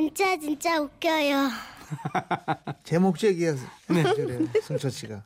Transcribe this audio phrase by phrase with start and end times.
[0.00, 1.48] 진짜 진짜 웃겨요.
[2.84, 4.02] 제목적이어서 네.
[4.02, 4.46] 그래요.
[4.62, 5.22] 승철 씨가.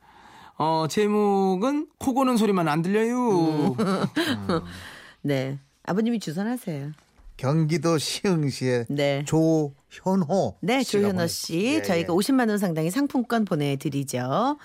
[0.58, 3.74] 어, 제목은 코 고는 소리만 안 들려요.
[5.22, 5.58] 네.
[5.83, 6.92] 아버님이 주선하세요.
[7.37, 9.24] 경기도 시흥시의 네.
[9.24, 10.58] 조현호.
[10.60, 11.64] 네, 조현호 보내- 씨.
[11.64, 12.16] 예, 저희가 예.
[12.16, 14.56] 50만 원 상당의 상품권 보내 드리죠.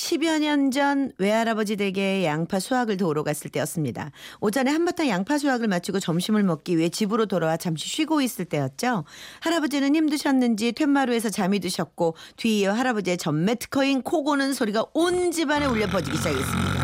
[0.00, 4.12] 10여 년 전 외할아버지 댁에 양파 수확을 도우러 갔을 때였습니다.
[4.40, 9.04] 오전에 한바탕 양파 수확을 마치고 점심을 먹기 위해 집으로 돌아와 잠시 쉬고 있을 때였죠.
[9.40, 15.86] 할아버지는 힘드셨는지 툇마루에서 잠이 드셨고 뒤이어 할아버지의 전매 특허인 코 고는 소리가 온 집안에 울려
[15.88, 16.80] 퍼지기 시작했습니다.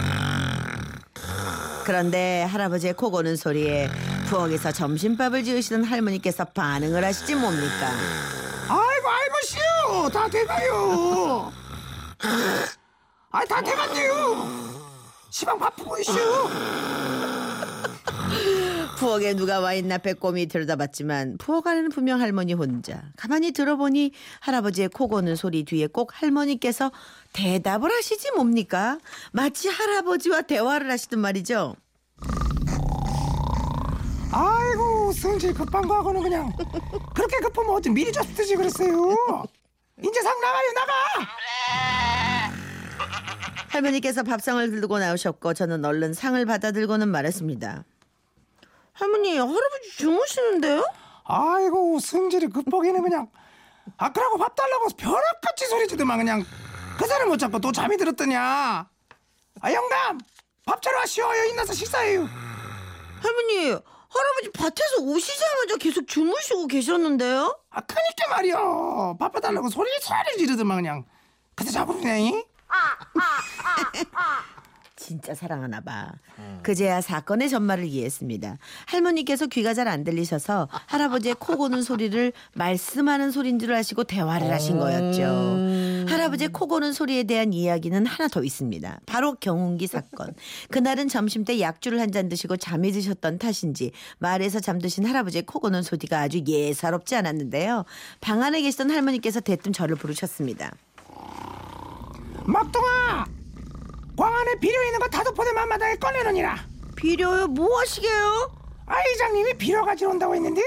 [1.85, 3.89] 그런데 할아버지의 코 고는 소리에
[4.27, 7.91] 부엌에서 점심밥을 지으시던 할머니께서 반응을 하시지 뭡니까?
[8.69, 10.11] 아이고, 아이고, 씨요.
[10.13, 11.53] 다 돼가요.
[13.37, 14.49] 아, 다 돼간대요.
[15.29, 16.49] 시방 바쁘고 있어요.
[18.97, 23.03] 부엌에 누가 와 있나 빼꼼히 들여다봤지만 부엌 안에는 분명 할머니 혼자.
[23.15, 26.93] 가만히 들어보니 할아버지의 코 고는 소리 뒤에 꼭 할머니께서
[27.35, 28.99] 대답을 하시지 뭡니까?
[29.33, 31.77] 마치 할아버지와 대화를 하시던 말이죠.
[34.33, 36.51] 아이고, 성질 급한 거하고는 그냥
[37.15, 39.15] 그렇게 급하면 어째 미리 줬듯이 그랬어요.
[40.03, 42.06] 이제 상 나가요, 나가.
[43.77, 47.85] 할머니께서 밥상을 들고 나오셨고 저는 얼른 상을 받아 들고는 말했습니다.
[48.93, 50.85] 할머니, 할아버지 주무시는데요?
[51.25, 53.29] 아이고, 성질이 급하기는 그냥
[53.99, 56.45] 아, 그러고 밥 달라고 벼락같이 소리 지더만 그냥
[56.99, 58.89] 그 사람 못 잡고 또 잠이 들었더냐.
[59.61, 60.19] 아, 영감,
[60.65, 61.25] 밥 차려 와시오.
[61.39, 62.27] 여기 나서 식사해요.
[63.23, 67.59] 할머니, 할아버지 밭에서 오시자마자 계속 주무시고 계셨는데요?
[67.71, 69.17] 아, 그니까 말이요.
[69.21, 71.05] 바빠달라고 소리 소리 지르더만 그냥.
[71.55, 72.45] 그때 잡으려네.
[74.99, 76.11] 진짜 사랑하나 봐.
[76.65, 78.59] 그제야 사건의 전말을 이해했습니다.
[78.87, 84.79] 할머니께서 귀가 잘 안 들리셔서 할아버지의 코 고는 소리를 말씀하는 소린 줄 아시고 대화를 하신
[84.81, 86.09] 거였죠.
[86.11, 89.01] 할아버지의 코 고는 소리에 대한 이야기는 하나 더 있습니다.
[89.07, 90.35] 바로 경운기 사건.
[90.71, 95.83] 그날은 점심 때 약주를 한 잔 드시고 잠이 드셨던 탓인지 말에서 잠드신 할아버지의 코 고는
[95.83, 97.85] 소리가 아주 예사롭지 않았는데요.
[98.21, 100.73] 방 안에 계시던 할머니께서 대뜸 저를 부르셨습니다.
[102.47, 103.25] 막동아!
[104.17, 106.57] 광 안에 비료 있는 거 다섯 포대 만마당에 꺼내놓으니라.
[106.97, 107.49] 비료요?
[107.49, 108.51] 뭐 하시게요?
[108.87, 110.63] 아, 이장님이 비료 가지러 온다고 했는데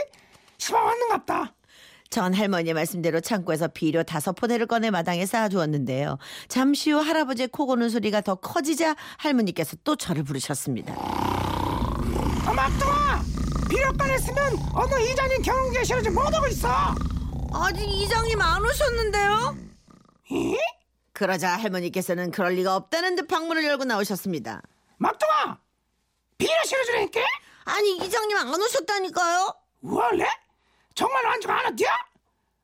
[0.58, 1.54] 시방 왔는갑다.
[2.10, 6.18] 전 할머니의 말씀대로 창고에서 비료 다섯 포대를 꺼내 마당에 쌓아두었는데요.
[6.48, 10.94] 잠시 후 할아버지의 코 고는 소리가 더 커지자 할머니께서 또 저를 부르셨습니다.
[10.94, 13.22] 아, 막동아!
[13.70, 16.70] 비료 꺼냈으면 어느 이장님 경운기에 실어지 못하고 있어.
[17.54, 19.56] 아직 이장님 안 오셨는데요?
[20.32, 20.58] 이?
[21.20, 24.62] 그러자 할머니께서는 그럴 리가 없다는 듯 방문을 열고 나오셨습니다.
[25.00, 25.58] 막동아!
[26.38, 27.20] 비료 실어주라니까?
[27.66, 29.54] 아니 이장님 안 오셨다니까요?
[29.82, 30.26] 원래?
[30.96, 31.90] 정말 안주가 뛰어?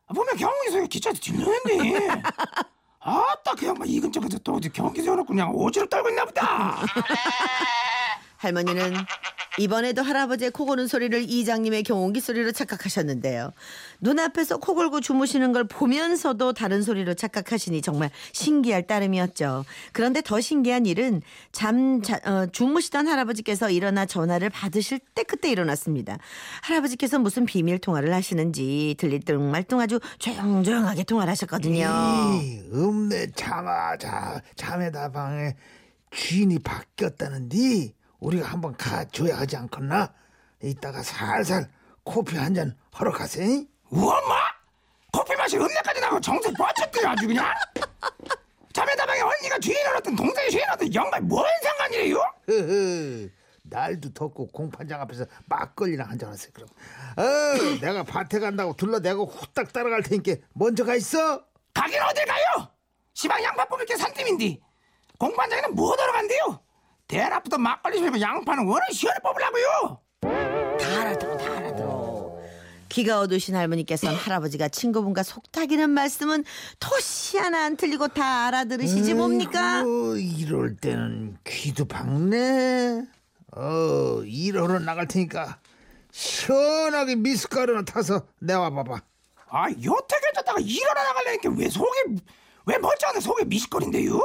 [0.08, 0.38] 아, 보면
[0.72, 2.22] 소리 기차에서 들리는데.
[3.02, 6.80] 아따 그 양반 이 근처에서 또 어디 경운기 세워놓고 그냥 오지로 떨고 있나 보다.
[8.46, 8.94] 할머니는
[9.58, 13.52] 이번에도 할아버지의 코 고는 소리를 이장님의 경운기 소리로 착각하셨는데요.
[14.02, 19.64] 눈앞에서 코 골고 주무시는 걸 보면서도 다른 소리로 착각하시니 정말 신기할 따름이었죠.
[19.94, 21.22] 그런데 더 신기한 일은
[21.54, 26.18] 잠 자, 어, 주무시던 할아버지께서 일어나 전화를 받으실 때 그때 일어났습니다.
[26.64, 32.42] 할아버지께서 무슨 비밀 통화를 하시는지 들릴 듯 말뚱 아주 조용조용하게 통화를 하셨거든요.
[32.42, 35.56] 이 읍내 자마자 자매다 방에
[36.12, 37.94] 주인이 바뀌었다는데
[38.26, 40.12] 우리가 한번 가줘야 하지 않겠나?
[40.64, 41.70] 이따가 살살
[42.04, 43.66] 커피 한 잔 하러 가세.
[43.92, 44.36] 우엄마!
[45.12, 47.54] 커피 맛이 음료까지 나고 정색 뻗쳤대요 아주 그냥.
[48.74, 52.18] 자매다방에 언니가 주인으로든 동생이 주인으로든 영감 뭔 상관이래요?
[52.48, 53.30] 흐흐.
[53.64, 56.68] 날도 덥고 공판장 앞에서 막걸리나 한잔 하세요 그럼.
[57.18, 61.44] 어, 내가 밭에 간다고 둘러대고 후딱 따라갈 테니까 먼저 가 있어.
[61.74, 62.70] 가긴 어딜 가요?
[63.14, 64.60] 시방 양파 뽑을 게 산팀인데
[65.20, 66.60] 공판장에는 뭐 들어간대요?
[67.08, 70.00] 대낮부터 막걸리 씹으면 양파는 워낙 시원히 뽑으려고요.
[70.80, 72.36] 다 알아들어, 다 알아들어.
[72.90, 76.44] 귀가 어두신 할머니께서는 할아버지가 친구분과 속삭이는 말씀은
[76.80, 79.80] 토시 하나 안 틀리고 다 알아들으시지 뭡니까?
[79.80, 83.04] 아이고, 이럴 때는 귀도 박네.
[83.58, 85.60] 어, 일하러 나갈 테니까
[86.12, 89.02] 시원하게 미숫가루나 타서 내와 봐봐.
[89.50, 91.90] 아 여태 괜찮다가 일하러 나가려니까 왜 속에
[92.66, 94.20] 왜 멀쩡한데 속에 미식거린대요?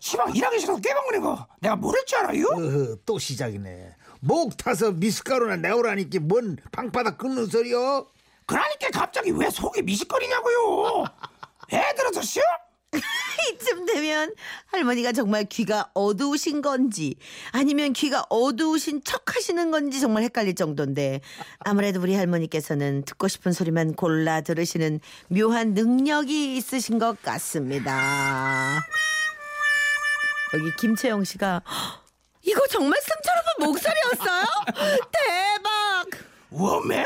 [0.00, 2.44] 시방 일하기 싫어서 깨방거린 거 내가 모를 줄 알아요?
[2.46, 3.94] 어허, 또 시작이네.
[4.20, 8.06] 목 타서 미숫가루나 내오라니까 뭔 방바닥 끓는 소리여?
[8.46, 11.04] 그러니까 갑자기 왜 속이 미식거리냐고요?
[11.72, 12.42] 애들은 저씨요?
[13.52, 14.34] 이쯤 되면
[14.66, 17.16] 할머니가 정말 귀가 어두우신 건지
[17.52, 21.20] 아니면 귀가 어두우신 척 하시는 건지 정말 헷갈릴 정도인데
[21.58, 28.80] 아무래도 우리 할머니께서는 듣고 싶은 소리만 골라 들으시는 묘한 능력이 있으신 것 같습니다.
[30.54, 32.04] 여기 김채영 씨가 "헉,
[32.42, 34.44] 이거 정말 승철 오빠 목소리였어요?
[35.12, 36.06] 대박!
[36.50, 37.04] 워메?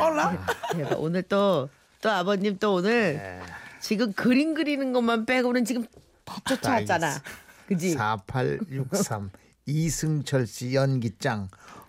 [0.00, 0.46] 올라?
[0.72, 1.00] 대박.
[1.00, 1.68] 오늘 또,
[2.00, 3.40] 또 아버님 또 오늘
[3.80, 5.86] 지금 그림 그리는 것만 빼고는 지금
[6.24, 7.20] 다 쫓아왔잖아.
[7.68, 7.92] 그지?
[7.94, 9.30] 4863
[9.66, 11.48] 이승철 씨 연기짱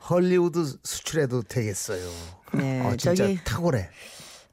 [0.09, 2.07] 헐리우드 수출해도 되겠어요.
[2.53, 3.89] 네, 어, 진짜 저기- 탁월해.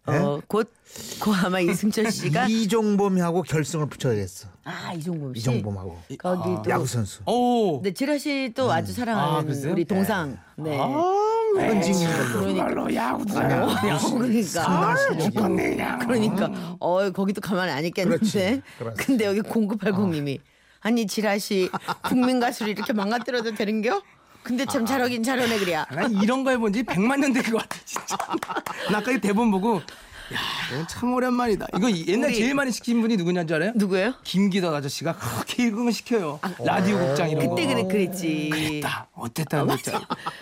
[0.06, 0.72] 어, 곧,
[1.20, 2.46] 곧 아마 이승철 씨가.
[2.50, 4.48] 이종범하고 결승을 붙여야겠어.
[4.64, 5.40] 아, 이종범 씨.
[5.40, 6.70] 이종범하고 거기 또.
[6.70, 7.22] 야구 선수.
[7.26, 7.80] 오.
[7.82, 9.70] 네, 지라 씨또 아주 사랑하는 아?
[9.70, 10.38] 우리 동상.
[10.56, 10.76] 네.
[10.76, 12.32] 현징인 걸로.
[12.46, 13.40] 정말로 야구도 어,
[14.18, 14.96] 그러니까.
[15.20, 15.98] 죽겠네 그냥.
[16.00, 16.76] 그러니까.
[16.80, 18.18] 어, 거기도 가만히 안 있겠는데.
[18.18, 19.06] 그렇지, 그렇지.
[19.06, 20.40] 근데 여기 0980님이.
[20.80, 21.70] 아니, 지라 씨
[22.02, 24.02] 국민 가수를 이렇게 망가뜨려도 되는겨?
[24.42, 25.86] 근데 참 잘하긴 잘하네, 그래야.
[25.90, 28.16] 난 이런 거 해본 지 백만 년 된 것 같아 진짜.
[28.90, 30.38] 나 아까 이 대본 보고 야
[30.72, 31.66] 이건 참 오랜만이다.
[31.76, 33.72] 이거 옛날 우리- 제일 많이 시킨 분이 누구냐는 줄 알아요?
[33.74, 34.14] 누구예요?
[34.24, 36.40] 김기덕 아저씨가 그렇게 읽으면 시켜요.
[36.64, 37.54] 라디오 국장 이런 거.
[37.54, 38.48] 그때 그랬지.
[38.52, 39.08] 그랬다.
[39.14, 39.64] 어땠다.
[39.64, 40.00] 그랬다.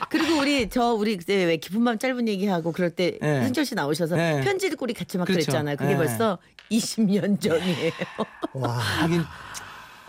[0.08, 3.44] 그리고 우리 저 우리 그때 왜 깊은 밤 짧은 얘기하고 그럴 때 네.
[3.44, 4.40] 승철 씨 나오셔서 네.
[4.42, 5.46] 편지를 꼬리 같이 막 그렇죠.
[5.46, 5.76] 그랬잖아요.
[5.76, 5.96] 그게 네.
[5.96, 6.38] 벌써
[6.70, 7.90] 20년 전이에요.
[8.62, 9.24] 하긴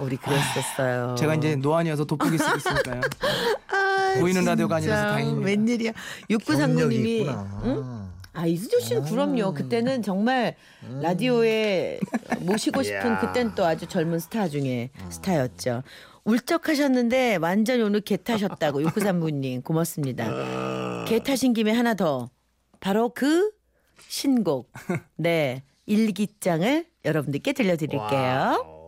[0.02, 1.16] 우리 그랬었어요.
[1.18, 3.02] 제가 이제 노안이어서 돋보기 쓰고 있으니까요.
[3.72, 5.46] 아, 보이는 라디오가 아니라서 진짜 다행입니다.
[5.48, 5.92] 웬일이야.
[6.28, 8.12] 경력이 6939님이 있구나.
[8.34, 9.54] 아 이수조 씨는 그럼요.
[9.54, 10.56] 그때는 정말
[11.02, 12.00] 라디오에
[12.40, 13.20] 모시고 싶은.
[13.20, 15.84] 그땐 또 아주 젊은 스타 중에 스타였죠.
[16.24, 21.06] 울적하셨는데 완전히 오늘 개 타셨다고 6939님 고맙습니다.
[21.08, 22.30] 개 타신 김에 하나 더
[22.80, 23.52] 바로 그
[24.08, 24.72] 신곡
[25.16, 28.10] 네 일기장을 여러분들께 들려드릴게요.
[28.10, 28.81] 와우.